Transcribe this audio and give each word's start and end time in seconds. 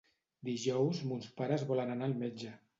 Dijous 0.47 1.03
mons 1.11 1.29
pares 1.43 1.69
volen 1.73 1.95
anar 1.99 2.11
al 2.11 2.21
metge. 2.27 2.59